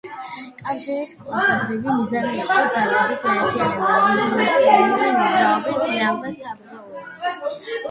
კავშირის 0.59 1.11
კლასობრივი 1.19 1.93
მიზანი 1.97 2.31
იყო 2.45 2.57
ძალების 2.77 3.21
გაერთიანება 3.27 3.93
რევოლუციური 4.07 5.13
მოძრაობის 5.21 5.87
წინააღმდეგ 5.87 6.43
საბრძოლველად. 6.43 7.09